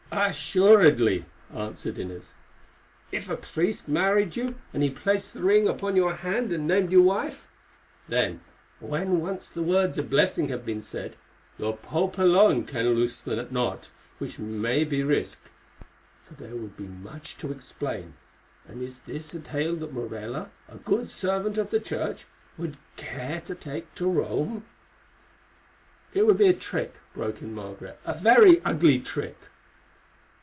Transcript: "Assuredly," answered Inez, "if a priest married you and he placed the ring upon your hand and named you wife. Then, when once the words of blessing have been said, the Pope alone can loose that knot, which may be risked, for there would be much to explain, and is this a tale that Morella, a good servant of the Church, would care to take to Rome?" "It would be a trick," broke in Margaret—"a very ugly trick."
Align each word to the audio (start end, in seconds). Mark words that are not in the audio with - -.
"Assuredly," 0.13 1.23
answered 1.53 1.97
Inez, 1.97 2.33
"if 3.13 3.29
a 3.29 3.37
priest 3.37 3.87
married 3.87 4.35
you 4.35 4.55
and 4.73 4.83
he 4.83 4.89
placed 4.89 5.33
the 5.33 5.41
ring 5.41 5.69
upon 5.69 5.95
your 5.95 6.13
hand 6.15 6.51
and 6.51 6.67
named 6.67 6.91
you 6.91 7.01
wife. 7.01 7.47
Then, 8.09 8.41
when 8.81 9.21
once 9.21 9.47
the 9.47 9.63
words 9.63 9.97
of 9.97 10.09
blessing 10.09 10.49
have 10.49 10.65
been 10.65 10.81
said, 10.81 11.15
the 11.57 11.71
Pope 11.71 12.17
alone 12.17 12.65
can 12.65 12.89
loose 12.89 13.21
that 13.21 13.53
knot, 13.53 13.89
which 14.17 14.37
may 14.37 14.83
be 14.83 15.01
risked, 15.01 15.47
for 16.25 16.33
there 16.33 16.57
would 16.57 16.75
be 16.75 16.87
much 16.87 17.37
to 17.37 17.49
explain, 17.49 18.15
and 18.67 18.81
is 18.81 18.99
this 18.99 19.33
a 19.33 19.39
tale 19.39 19.77
that 19.77 19.93
Morella, 19.93 20.51
a 20.67 20.75
good 20.75 21.09
servant 21.09 21.57
of 21.57 21.69
the 21.69 21.79
Church, 21.79 22.25
would 22.57 22.75
care 22.97 23.39
to 23.39 23.55
take 23.55 23.95
to 23.95 24.11
Rome?" 24.11 24.65
"It 26.13 26.27
would 26.27 26.37
be 26.37 26.49
a 26.49 26.53
trick," 26.53 26.95
broke 27.13 27.41
in 27.41 27.53
Margaret—"a 27.55 28.15
very 28.19 28.61
ugly 28.65 28.99
trick." 28.99 29.37